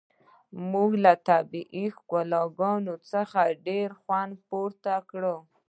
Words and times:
موږ 0.71 0.91
له 1.03 1.13
طبیعي 1.29 1.85
ښکلاګانو 1.97 2.95
څخه 3.11 3.41
ډیر 3.67 3.89
خوند 4.01 4.33
پورته 4.47 4.93
کړ 5.09 5.23